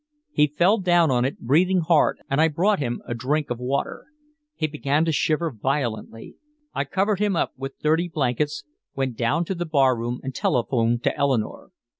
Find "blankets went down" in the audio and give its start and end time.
8.07-9.45